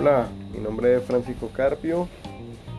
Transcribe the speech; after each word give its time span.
Hola, 0.00 0.28
mi 0.52 0.60
nombre 0.60 0.94
es 0.94 1.02
Francisco 1.02 1.50
Carpio 1.52 2.06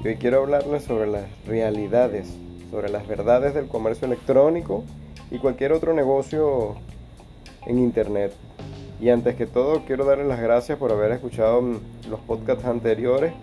y 0.01 0.07
hoy 0.07 0.15
quiero 0.15 0.37
hablarles 0.37 0.85
sobre 0.85 1.05
las 1.05 1.25
realidades, 1.45 2.33
sobre 2.71 2.87
las 2.87 3.05
verdades 3.09 3.53
del 3.53 3.67
comercio 3.67 4.07
electrónico 4.07 4.85
y 5.29 5.37
cualquier 5.37 5.73
otro 5.73 5.93
negocio 5.93 6.75
en 7.65 7.77
Internet. 7.79 8.31
Y 9.01 9.09
antes 9.09 9.35
que 9.35 9.45
todo 9.45 9.83
quiero 9.85 10.05
darles 10.05 10.27
las 10.27 10.39
gracias 10.39 10.77
por 10.77 10.93
haber 10.93 11.11
escuchado 11.11 11.61
los 12.09 12.21
podcasts 12.21 12.63
anteriores 12.63 13.33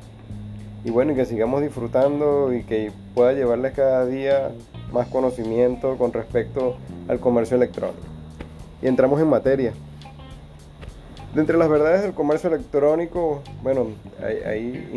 y 0.82 0.90
bueno, 0.90 1.12
y 1.12 1.14
que 1.14 1.27
sigamos 1.27 1.61
disfrutando 1.61 2.54
y 2.54 2.62
que 2.62 2.93
pueda 3.14 3.34
llevarles 3.34 3.74
cada 3.74 4.06
día 4.06 4.52
más 4.90 5.06
conocimiento 5.08 5.98
con 5.98 6.14
respecto 6.14 6.79
al 7.08 7.20
comercio 7.20 7.58
electrónico. 7.58 8.00
Y 8.80 8.86
entramos 8.86 9.20
en 9.20 9.29
materia. 9.29 9.74
De 11.36 11.42
entre 11.42 11.58
las 11.58 11.68
verdades 11.68 12.00
del 12.00 12.14
comercio 12.14 12.48
electrónico, 12.48 13.42
bueno, 13.62 13.88
hay, 14.22 14.88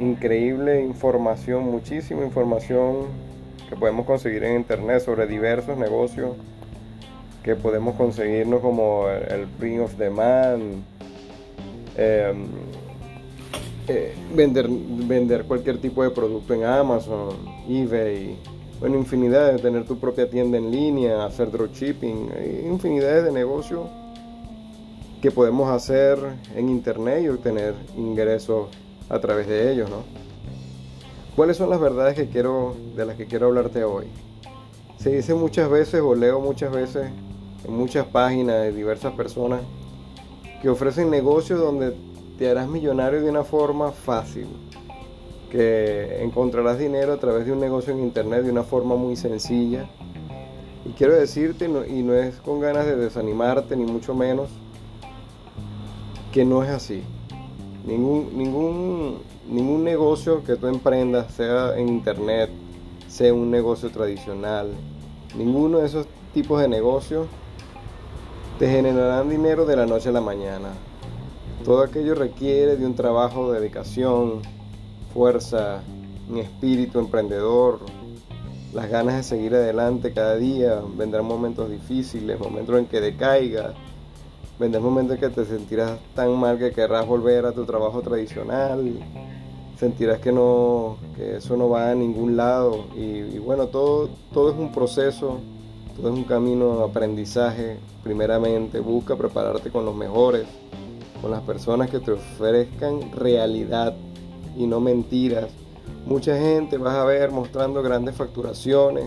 increíble 0.00 0.82
información, 0.82 1.70
muchísima 1.70 2.24
información 2.24 3.06
que 3.68 3.76
podemos 3.76 4.04
conseguir 4.04 4.42
en 4.42 4.56
internet 4.56 5.04
sobre 5.04 5.28
diversos 5.28 5.78
negocios 5.78 6.32
que 7.44 7.54
podemos 7.54 7.94
conseguirnos 7.94 8.60
como 8.60 9.08
el, 9.08 9.46
print 9.46 9.82
of 9.82 9.96
demand, 9.96 10.82
em, 11.96 12.46
eh, 13.86 14.14
vender, 14.34 14.66
vender 14.68 15.44
cualquier 15.44 15.78
tipo 15.80 16.02
de 16.02 16.10
producto 16.10 16.54
en 16.54 16.64
Amazon, 16.64 17.36
eBay, 17.68 18.36
bueno, 18.80 18.96
infinidad 18.96 19.52
de 19.52 19.60
tener 19.60 19.84
tu 19.84 19.96
propia 19.96 20.28
tienda 20.28 20.58
en 20.58 20.72
línea, 20.72 21.24
hacer 21.24 21.52
dropshipping, 21.52 22.30
infinidades 22.64 23.26
de 23.26 23.30
negocios 23.30 23.86
que 25.20 25.30
podemos 25.30 25.70
hacer 25.70 26.18
en 26.54 26.68
internet 26.68 27.22
y 27.24 27.28
obtener 27.28 27.74
ingresos 27.96 28.68
a 29.08 29.18
través 29.18 29.46
de 29.48 29.72
ellos, 29.72 29.90
¿no? 29.90 30.04
¿Cuáles 31.34 31.56
son 31.56 31.70
las 31.70 31.80
verdades 31.80 32.14
que 32.14 32.28
quiero, 32.28 32.74
de 32.96 33.06
las 33.06 33.16
que 33.16 33.26
quiero 33.26 33.46
hablarte 33.46 33.84
hoy? 33.84 34.06
Se 34.98 35.10
dice 35.10 35.34
muchas 35.34 35.70
veces 35.70 36.00
o 36.00 36.14
leo 36.14 36.40
muchas 36.40 36.72
veces 36.72 37.10
en 37.64 37.72
muchas 37.72 38.06
páginas 38.06 38.62
de 38.62 38.72
diversas 38.72 39.12
personas 39.12 39.60
que 40.60 40.68
ofrecen 40.68 41.10
negocios 41.10 41.60
donde 41.60 41.94
te 42.38 42.48
harás 42.48 42.68
millonario 42.68 43.20
de 43.20 43.30
una 43.30 43.44
forma 43.44 43.92
fácil, 43.92 44.46
que 45.50 46.22
encontrarás 46.22 46.78
dinero 46.78 47.12
a 47.12 47.18
través 47.18 47.46
de 47.46 47.52
un 47.52 47.60
negocio 47.60 47.92
en 47.92 48.00
internet 48.00 48.42
de 48.42 48.50
una 48.50 48.64
forma 48.64 48.96
muy 48.96 49.16
sencilla. 49.16 49.88
Y 50.84 50.90
quiero 50.90 51.14
decirte, 51.14 51.66
y 51.66 52.02
no 52.02 52.14
es 52.14 52.36
con 52.36 52.60
ganas 52.60 52.86
de 52.86 52.96
desanimarte, 52.96 53.76
ni 53.76 53.84
mucho 53.84 54.14
menos, 54.14 54.48
que 56.32 56.44
no 56.44 56.62
es 56.62 56.70
así. 56.70 57.02
Ningún, 57.86 58.36
ningún, 58.36 59.18
ningún 59.48 59.84
negocio 59.84 60.44
que 60.44 60.56
tú 60.56 60.66
emprendas, 60.66 61.32
sea 61.32 61.76
en 61.76 61.88
internet, 61.88 62.50
sea 63.08 63.32
un 63.32 63.50
negocio 63.50 63.90
tradicional, 63.90 64.70
ninguno 65.36 65.78
de 65.78 65.86
esos 65.86 66.06
tipos 66.34 66.60
de 66.60 66.68
negocios 66.68 67.26
te 68.58 68.68
generarán 68.68 69.28
dinero 69.30 69.64
de 69.64 69.76
la 69.76 69.86
noche 69.86 70.08
a 70.08 70.12
la 70.12 70.20
mañana. 70.20 70.70
Todo 71.64 71.82
aquello 71.82 72.14
requiere 72.14 72.76
de 72.76 72.86
un 72.86 72.94
trabajo, 72.94 73.52
de 73.52 73.60
dedicación, 73.60 74.42
fuerza, 75.14 75.80
un 76.28 76.38
espíritu 76.38 76.98
emprendedor, 76.98 77.80
las 78.72 78.90
ganas 78.90 79.16
de 79.16 79.22
seguir 79.22 79.54
adelante 79.54 80.12
cada 80.12 80.36
día. 80.36 80.82
Vendrán 80.96 81.24
momentos 81.24 81.70
difíciles, 81.70 82.38
momentos 82.38 82.78
en 82.78 82.86
que 82.86 83.00
decaigas, 83.00 83.74
Vendrán 84.58 84.82
momentos 84.82 85.14
en 85.14 85.20
que 85.20 85.28
te 85.28 85.44
sentirás 85.44 86.00
tan 86.16 86.36
mal 86.36 86.58
que 86.58 86.72
querrás 86.72 87.06
volver 87.06 87.46
a 87.46 87.52
tu 87.52 87.64
trabajo 87.64 88.02
tradicional. 88.02 88.92
Sentirás 89.78 90.18
que 90.18 90.32
no, 90.32 90.96
que 91.14 91.36
eso 91.36 91.56
no 91.56 91.68
va 91.68 91.92
a 91.92 91.94
ningún 91.94 92.36
lado. 92.36 92.86
Y, 92.96 93.38
bueno, 93.38 93.68
todo, 93.68 94.08
todo 94.32 94.50
es 94.50 94.58
un 94.58 94.72
proceso, 94.72 95.38
todo 95.96 96.12
es 96.12 96.18
un 96.18 96.24
camino 96.24 96.78
de 96.78 96.84
aprendizaje. 96.86 97.76
Primeramente, 98.02 98.80
busca 98.80 99.14
prepararte 99.14 99.70
con 99.70 99.84
los 99.84 99.94
mejores, 99.94 100.48
con 101.22 101.30
las 101.30 101.42
personas 101.42 101.88
que 101.88 102.00
te 102.00 102.10
ofrezcan 102.10 103.12
realidad 103.12 103.94
y 104.56 104.66
no 104.66 104.80
mentiras. 104.80 105.50
Mucha 106.04 106.36
gente 106.36 106.78
vas 106.78 106.96
a 106.96 107.04
ver 107.04 107.30
mostrando 107.30 107.80
grandes 107.80 108.16
facturaciones, 108.16 109.04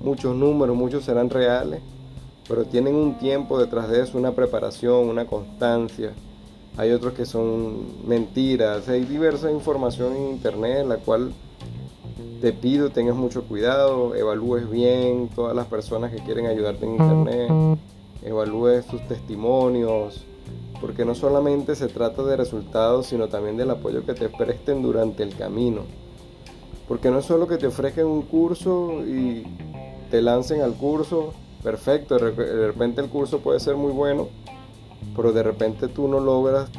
muchos 0.00 0.34
números, 0.34 0.74
muchos 0.74 1.04
serán 1.04 1.28
reales 1.28 1.82
pero 2.48 2.64
tienen 2.64 2.94
un 2.94 3.18
tiempo 3.18 3.58
detrás 3.58 3.90
de 3.90 4.02
eso, 4.02 4.16
una 4.16 4.32
preparación, 4.32 5.08
una 5.08 5.26
constancia. 5.26 6.12
Hay 6.78 6.92
otros 6.92 7.12
que 7.12 7.26
son 7.26 8.06
mentiras, 8.06 8.88
hay 8.88 9.04
diversa 9.04 9.50
información 9.50 10.16
en 10.16 10.28
internet, 10.30 10.86
la 10.86 10.96
cual 10.96 11.32
te 12.40 12.52
pido 12.52 12.90
tengas 12.90 13.16
mucho 13.16 13.42
cuidado, 13.42 14.14
evalúes 14.14 14.70
bien 14.70 15.28
todas 15.34 15.54
las 15.54 15.66
personas 15.66 16.12
que 16.12 16.22
quieren 16.22 16.46
ayudarte 16.46 16.86
en 16.86 16.92
internet, 16.92 17.78
evalúes 18.22 18.86
sus 18.86 19.06
testimonios, 19.08 20.24
porque 20.80 21.04
no 21.04 21.14
solamente 21.14 21.74
se 21.74 21.88
trata 21.88 22.22
de 22.22 22.36
resultados, 22.36 23.06
sino 23.06 23.28
también 23.28 23.56
del 23.56 23.70
apoyo 23.70 24.06
que 24.06 24.14
te 24.14 24.28
presten 24.28 24.82
durante 24.82 25.22
el 25.22 25.34
camino. 25.34 25.82
Porque 26.86 27.10
no 27.10 27.18
es 27.18 27.26
solo 27.26 27.46
que 27.46 27.58
te 27.58 27.66
ofrezcan 27.66 28.06
un 28.06 28.22
curso 28.22 29.04
y 29.04 29.44
te 30.10 30.22
lancen 30.22 30.62
al 30.62 30.74
curso 30.74 31.34
perfecto, 31.62 32.18
de 32.18 32.66
repente 32.66 33.00
el 33.00 33.08
curso 33.08 33.40
puede 33.40 33.60
ser 33.60 33.76
muy 33.76 33.92
bueno, 33.92 34.28
pero 35.16 35.32
de 35.32 35.42
repente 35.42 35.88
tú 35.88 36.08
no 36.08 36.20
logras 36.20 36.70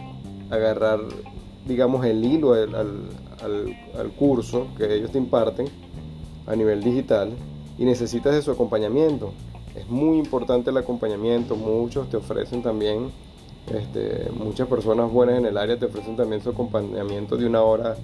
agarrar, 0.49 0.99
digamos, 1.65 2.05
el 2.05 2.23
hilo 2.23 2.53
al, 2.53 2.75
al, 2.75 4.11
curso 4.17 4.67
que 4.77 4.93
ellos 4.93 5.11
te 5.11 5.17
imparten 5.17 5.67
a 6.47 6.55
nivel 6.55 6.83
digital 6.83 7.31
y 7.77 7.85
necesitas 7.85 8.33
de 8.33 8.41
su 8.41 8.51
acompañamiento. 8.51 9.31
Es 9.75 9.87
muy 9.87 10.17
importante 10.17 10.71
el 10.71 10.77
acompañamiento, 10.77 11.55
muchos 11.55 12.09
te 12.09 12.17
ofrecen 12.17 12.63
también, 12.63 13.11
este, 13.73 14.29
muchas 14.31 14.67
personas 14.67 15.11
buenas 15.11 15.37
en 15.37 15.45
el 15.45 15.57
área 15.57 15.77
te 15.77 15.85
ofrecen 15.85 16.15
también 16.15 16.41
su 16.41 16.49
acompañamiento 16.49 17.37
de 17.37 17.45
una 17.45 17.61
hora 17.61 17.95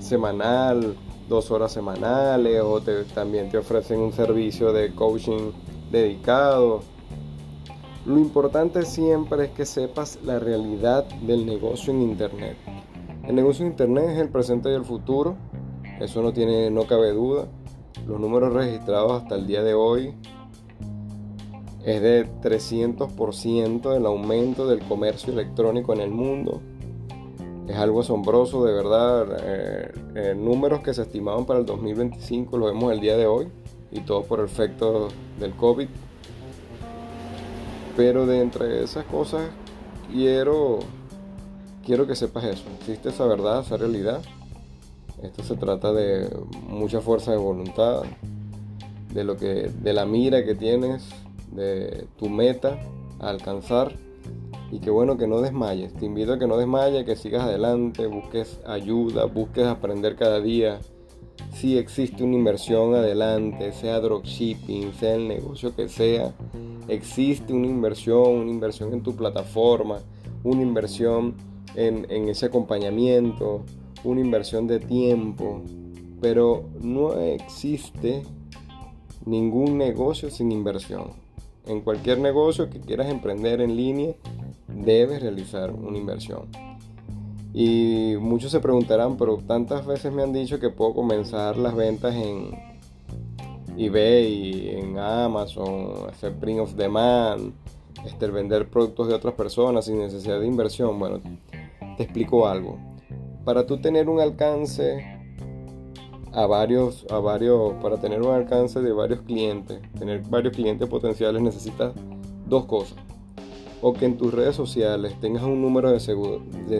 semanal, 0.00 0.96
dos 1.28 1.50
horas 1.50 1.72
semanales, 1.72 2.60
o 2.62 2.80
también 3.14 3.50
te 3.50 3.58
ofrecen 3.58 4.00
un 4.00 4.12
servicio 4.12 4.72
de 4.72 4.94
coaching 4.94 5.52
dedicado. 5.92 6.80
Lo 8.04 8.18
importante 8.18 8.84
siempre 8.84 9.44
es 9.44 9.50
que 9.50 9.64
sepas 9.64 10.18
la 10.24 10.40
realidad 10.40 11.04
del 11.20 11.46
negocio 11.46 11.92
en 11.92 12.02
Internet. 12.02 12.56
El 13.28 13.36
negocio 13.36 13.64
en 13.64 13.70
Internet 13.70 14.06
es 14.08 14.18
el 14.18 14.28
presente 14.28 14.70
y 14.70 14.74
el 14.74 14.84
futuro, 14.84 15.36
eso 16.00 16.20
no, 16.22 16.32
tiene, 16.32 16.70
no 16.70 16.84
cabe 16.84 17.12
duda. 17.12 17.46
Los 18.08 18.18
números 18.18 18.52
registrados 18.52 19.22
hasta 19.22 19.36
el 19.36 19.46
día 19.46 19.62
de 19.62 19.74
hoy 19.74 20.14
es 21.84 22.02
de 22.02 22.28
300% 22.40 23.96
el 23.96 24.06
aumento 24.06 24.66
del 24.66 24.80
comercio 24.80 25.32
electrónico 25.32 25.92
en 25.92 26.00
el 26.00 26.10
mundo. 26.10 26.60
Es 27.68 27.76
algo 27.76 28.00
asombroso, 28.00 28.64
de 28.64 28.72
verdad. 28.72 29.26
Eh, 29.44 29.92
eh, 30.16 30.34
números 30.36 30.80
que 30.80 30.92
se 30.92 31.02
estimaban 31.02 31.46
para 31.46 31.60
el 31.60 31.66
2025 31.66 32.58
lo 32.58 32.66
vemos 32.66 32.92
el 32.92 32.98
día 32.98 33.16
de 33.16 33.26
hoy 33.26 33.46
y 33.92 34.00
todo 34.00 34.24
por 34.24 34.40
efecto 34.40 35.08
del 35.38 35.52
COVID. 35.52 35.88
Pero 37.96 38.26
de 38.26 38.40
entre 38.40 38.82
esas 38.82 39.04
cosas 39.04 39.42
quiero, 40.10 40.80
quiero 41.84 42.06
que 42.06 42.16
sepas 42.16 42.44
eso. 42.44 42.64
Existe 42.80 43.10
esa 43.10 43.26
verdad, 43.26 43.60
esa 43.60 43.76
realidad. 43.76 44.22
Esto 45.22 45.44
se 45.44 45.56
trata 45.56 45.92
de 45.92 46.28
mucha 46.68 47.00
fuerza 47.00 47.30
de 47.30 47.36
voluntad, 47.36 48.02
de 49.12 49.24
lo 49.24 49.36
que, 49.36 49.70
de 49.70 49.92
la 49.92 50.04
mira 50.04 50.44
que 50.44 50.54
tienes, 50.54 51.08
de 51.52 52.06
tu 52.18 52.28
meta 52.28 52.78
a 53.20 53.28
alcanzar 53.28 53.92
y 54.72 54.78
que 54.80 54.90
bueno 54.90 55.18
que 55.18 55.26
no 55.26 55.40
desmayes. 55.40 55.92
Te 55.92 56.06
invito 56.06 56.32
a 56.32 56.38
que 56.38 56.46
no 56.46 56.56
desmayes, 56.56 57.04
que 57.04 57.14
sigas 57.14 57.44
adelante, 57.44 58.06
busques 58.06 58.58
ayuda, 58.66 59.26
busques 59.26 59.66
aprender 59.66 60.16
cada 60.16 60.40
día, 60.40 60.80
si 61.52 61.78
existe 61.78 62.24
una 62.24 62.34
inversión 62.34 62.94
adelante, 62.94 63.72
sea 63.72 64.00
dropshipping, 64.00 64.92
sea 64.94 65.14
el 65.14 65.28
negocio 65.28 65.74
que 65.74 65.88
sea, 65.88 66.34
existe 66.88 67.52
una 67.52 67.66
inversión, 67.66 68.30
una 68.30 68.50
inversión 68.50 68.92
en 68.92 69.02
tu 69.02 69.14
plataforma, 69.14 69.98
una 70.44 70.62
inversión 70.62 71.34
en, 71.74 72.06
en 72.10 72.28
ese 72.28 72.46
acompañamiento, 72.46 73.64
una 74.04 74.20
inversión 74.20 74.66
de 74.66 74.80
tiempo, 74.80 75.62
pero 76.20 76.64
no 76.80 77.18
existe 77.20 78.22
ningún 79.24 79.78
negocio 79.78 80.30
sin 80.30 80.52
inversión. 80.52 81.12
En 81.66 81.80
cualquier 81.80 82.18
negocio 82.18 82.68
que 82.70 82.80
quieras 82.80 83.08
emprender 83.08 83.60
en 83.60 83.76
línea, 83.76 84.14
debes 84.68 85.22
realizar 85.22 85.70
una 85.72 85.96
inversión. 85.96 86.48
Y 87.54 88.14
muchos 88.18 88.50
se 88.50 88.60
preguntarán, 88.60 89.16
pero 89.16 89.36
tantas 89.38 89.86
veces 89.86 90.12
me 90.12 90.22
han 90.22 90.32
dicho 90.32 90.58
que 90.58 90.70
puedo 90.70 90.94
comenzar 90.94 91.56
las 91.56 91.74
ventas 91.74 92.14
en 92.14 92.50
eBay, 93.76 94.70
en 94.78 94.98
Amazon, 94.98 96.08
hacer 96.08 96.34
print 96.34 96.60
of 96.60 96.74
demand, 96.74 97.52
este, 98.06 98.26
vender 98.28 98.68
productos 98.68 99.08
de 99.08 99.14
otras 99.14 99.34
personas 99.34 99.84
sin 99.84 99.98
necesidad 99.98 100.40
de 100.40 100.46
inversión. 100.46 100.98
Bueno, 100.98 101.20
te 101.96 102.02
explico 102.02 102.46
algo. 102.46 102.78
para 103.44 103.66
tú 103.66 103.80
tener 103.80 104.08
un 104.08 104.20
alcance 104.20 105.04
a 106.32 106.46
varios, 106.46 107.04
a 107.10 107.18
varios, 107.18 107.74
para 107.82 107.96
tener 108.00 108.22
un 108.22 108.32
alcance 108.32 108.80
de 108.80 108.92
varios 108.92 109.22
clientes, 109.22 109.80
tener 109.98 110.22
varios 110.28 110.54
clientes 110.54 110.88
potenciales 110.88 111.42
necesitas 111.42 111.92
dos 112.46 112.66
cosas. 112.66 112.96
O 113.82 113.92
que 113.92 114.06
en 114.06 114.16
tus 114.16 114.32
redes 114.32 114.56
sociales 114.56 115.14
tengas 115.20 115.42
un 115.42 115.60
número 115.60 115.90
de, 115.90 116.00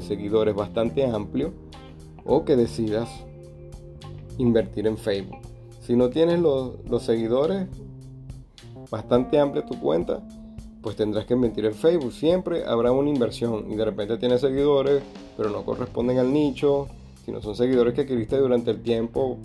seguidores 0.01 0.55
bastante 0.55 1.05
amplio 1.05 1.53
o 2.25 2.45
que 2.45 2.57
decidas 2.57 3.11
invertir 4.39 4.87
en 4.87 4.97
Facebook. 4.97 5.39
Si 5.81 5.97
no 5.97 6.11
tienes 6.11 6.39
los, 6.41 7.03
seguidores, 7.03 7.67
bastante 8.89 9.39
amplia 9.39 9.67
tu 9.67 9.79
cuenta, 9.81 10.23
pues 10.81 10.95
tendrás 10.97 11.27
que 11.27 11.35
invertir 11.35 11.65
en 11.65 11.75
Facebook. 11.75 12.13
Siempre 12.13 12.65
habrá 12.65 12.93
una 12.93 13.11
inversión 13.11 13.71
y 13.71 13.75
de 13.75 13.85
repente 13.85 14.17
tienes 14.17 14.41
seguidores, 14.41 15.03
pero 15.37 15.51
no 15.51 15.65
corresponden 15.65 16.19
al 16.19 16.33
nicho, 16.33 16.87
si 17.25 17.33
no 17.33 17.43
son 17.43 17.57
seguidores 17.57 17.95
que 17.95 18.03
adquiriste 18.03 18.37
durante 18.37 18.71
el 18.71 18.81
tiempo 18.81 19.39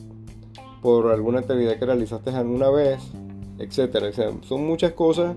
por 0.82 1.12
alguna 1.12 1.40
actividad 1.40 1.78
que 1.78 1.86
realizaste 1.86 2.30
alguna 2.32 2.70
vez, 2.70 3.00
etcétera. 3.60 4.12
son 4.14 4.66
muchas 4.66 4.94
cosas 4.94 5.36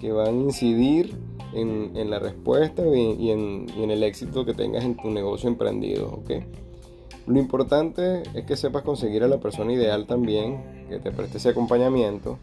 que 0.00 0.12
van 0.12 0.26
a 0.26 0.42
incidir 0.42 1.14
en, 1.54 2.10
la 2.10 2.18
respuesta 2.18 2.82
y, 2.86 3.30
en, 3.30 3.90
el 3.90 4.02
éxito 4.02 4.44
que 4.44 4.54
tengas 4.54 4.84
en 4.84 4.96
tu 4.96 5.10
negocio 5.10 5.48
emprendido. 5.48 6.20
Lo 7.26 7.38
importante 7.38 8.22
es 8.34 8.44
que 8.44 8.56
sepas 8.56 8.82
conseguir 8.82 9.22
a 9.24 9.28
la 9.28 9.38
persona 9.38 9.72
ideal 9.72 10.06
también, 10.06 10.86
que 10.88 10.98
te 10.98 11.10
preste 11.10 11.38
ese 11.38 11.50
acompañamiento, 11.50 12.38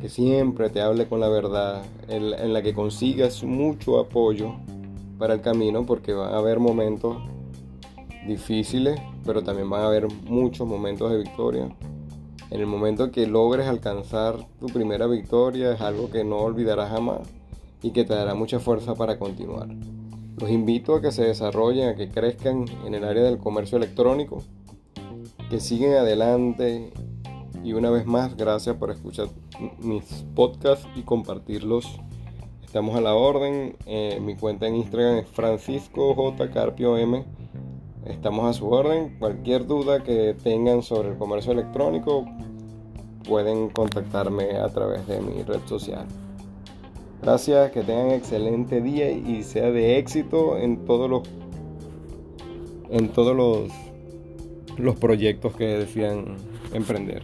que 0.00 0.08
siempre 0.08 0.70
te 0.70 0.80
hable 0.80 1.06
con 1.06 1.20
la 1.20 1.28
verdad, 1.28 1.82
en, 2.08 2.52
la 2.52 2.62
que 2.62 2.72
consigas 2.72 3.44
mucho 3.44 3.98
apoyo 3.98 4.54
para 5.18 5.34
el 5.34 5.40
camino, 5.40 5.84
porque 5.84 6.14
va 6.14 6.28
a 6.28 6.38
haber 6.38 6.58
momentos 6.58 7.18
difíciles, 8.26 8.98
pero 9.26 9.42
también 9.42 9.68
van 9.68 9.82
a 9.82 9.86
haber 9.86 10.08
muchos 10.24 10.66
momentos 10.66 11.10
de 11.10 11.18
victoria. 11.18 11.68
En 12.50 12.60
el 12.60 12.66
momento 12.66 13.10
que 13.10 13.26
logres 13.26 13.66
alcanzar 13.66 14.46
tu 14.60 14.66
primera 14.66 15.06
victoria 15.06 15.72
es 15.72 15.80
algo 15.80 16.10
que 16.10 16.24
no 16.24 16.38
olvidarás 16.38 16.90
jamás 16.90 17.20
y 17.84 17.90
que 17.90 18.04
te 18.04 18.14
dará 18.14 18.34
mucha 18.34 18.58
fuerza 18.58 18.94
para 18.94 19.18
continuar. 19.18 19.68
Los 20.38 20.50
invito 20.50 20.94
a 20.94 21.02
que 21.02 21.12
se 21.12 21.22
desarrollen, 21.22 21.90
a 21.90 21.94
que 21.94 22.08
crezcan 22.08 22.64
en 22.86 22.94
el 22.94 23.04
área 23.04 23.22
del 23.24 23.36
comercio 23.36 23.76
electrónico, 23.76 24.42
que 25.50 25.60
siguen 25.60 25.92
adelante 25.92 26.90
y 27.62 27.74
una 27.74 27.90
vez 27.90 28.06
más 28.06 28.38
gracias 28.38 28.76
por 28.76 28.90
escuchar 28.90 29.28
mis 29.80 30.24
podcasts 30.34 30.88
y 30.96 31.02
compartirlos. 31.02 32.00
Estamos 32.64 32.96
a 32.96 33.02
la 33.02 33.14
orden. 33.14 33.76
Eh, 33.84 34.18
mi 34.20 34.34
cuenta 34.34 34.66
en 34.66 34.76
Instagram 34.76 35.18
es 35.18 35.28
Francisco 35.28 36.14
J. 36.14 36.50
Carpio 36.52 36.96
M. 36.96 37.22
Estamos 38.06 38.48
a 38.48 38.54
su 38.54 38.66
orden. 38.66 39.18
Cualquier 39.18 39.66
duda 39.66 40.02
que 40.02 40.34
tengan 40.42 40.82
sobre 40.82 41.10
el 41.10 41.18
comercio 41.18 41.52
electrónico 41.52 42.24
pueden 43.28 43.68
contactarme 43.68 44.56
a 44.56 44.70
través 44.70 45.06
de 45.06 45.20
mi 45.20 45.42
red 45.42 45.60
social. 45.66 46.06
Gracias, 47.24 47.70
que 47.70 47.82
tengan 47.82 48.10
excelente 48.10 48.82
día 48.82 49.10
y 49.10 49.42
sea 49.42 49.70
de 49.70 49.96
éxito 49.96 50.58
en 50.58 50.84
todos 50.84 51.08
los 51.08 51.22
en 52.90 53.08
todos 53.08 53.34
los, 53.34 53.72
los 54.76 54.96
proyectos 54.96 55.56
que 55.56 55.64
decidan 55.78 56.36
emprender. 56.74 57.22